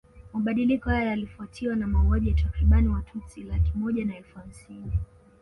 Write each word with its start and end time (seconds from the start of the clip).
Mabadiliko 0.33 0.89
haya 0.89 1.05
yalifuatiwa 1.09 1.75
na 1.75 1.87
mauaji 1.87 2.29
ya 2.29 2.35
takriban 2.35 2.87
Watutsi 2.87 3.43
laki 3.43 3.71
moja 3.77 4.05
na 4.05 4.17
elfu 4.17 4.39
hamsini 4.39 4.91